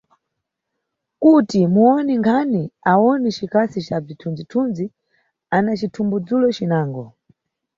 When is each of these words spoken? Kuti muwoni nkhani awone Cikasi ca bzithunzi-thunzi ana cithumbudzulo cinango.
Kuti 1.21 1.59
muwoni 1.73 2.13
nkhani 2.19 2.63
awone 2.91 3.27
Cikasi 3.37 3.79
ca 3.87 3.97
bzithunzi-thunzi 4.03 4.85
ana 5.55 5.71
cithumbudzulo 5.79 6.47
cinango. 6.57 7.05